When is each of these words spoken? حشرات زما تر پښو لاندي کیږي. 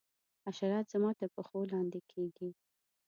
حشرات 0.45 0.85
زما 0.93 1.11
تر 1.19 1.27
پښو 1.35 1.59
لاندي 1.71 2.01
کیږي. 2.11 2.49